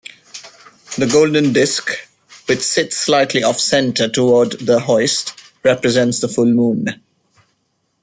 The 0.97 1.05
golden 1.05 1.53
disk, 1.53 1.91
which 2.47 2.61
sits 2.61 2.97
slightly 2.97 3.43
off-centre 3.43 4.09
toward 4.09 4.53
the 4.53 4.79
hoist, 4.79 5.35
represents 5.63 6.21
the 6.21 6.27
full 6.27 6.51
moon. 6.51 6.99